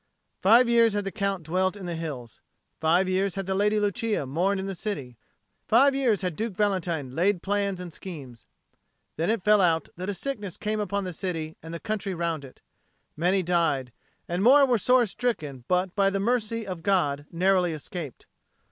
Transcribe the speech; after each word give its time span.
Five 0.41 0.67
years 0.67 0.93
had 0.93 1.03
the 1.03 1.11
Count 1.11 1.43
dwelt 1.43 1.77
in 1.77 1.85
the 1.85 1.93
hills; 1.93 2.39
five 2.79 3.07
years 3.07 3.35
had 3.35 3.45
the 3.45 3.53
Lady 3.53 3.79
Lucia 3.79 4.25
mourned 4.25 4.59
in 4.59 4.65
the 4.65 4.73
city; 4.73 5.15
five 5.67 5.93
years 5.93 6.23
had 6.23 6.35
Duke 6.35 6.55
Valentine 6.55 7.11
laid 7.11 7.43
plans 7.43 7.79
and 7.79 7.93
schemes. 7.93 8.47
Then 9.15 9.29
it 9.29 9.43
fell 9.43 9.61
out 9.61 9.89
that 9.97 10.09
a 10.09 10.15
sickness 10.15 10.57
came 10.57 10.79
upon 10.79 11.03
the 11.03 11.13
city 11.13 11.55
and 11.61 11.71
the 11.71 11.79
country 11.79 12.15
round 12.15 12.43
it; 12.43 12.61
many 13.15 13.43
died, 13.43 13.93
and 14.27 14.41
more 14.41 14.65
were 14.65 14.79
sore 14.79 15.05
stricken 15.05 15.65
but 15.67 15.93
by 15.95 16.09
the 16.09 16.19
mercy 16.19 16.65
of 16.65 16.81
God 16.81 17.27
narrowly 17.31 17.71
escaped. 17.71 18.25